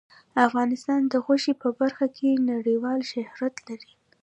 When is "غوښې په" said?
1.25-1.69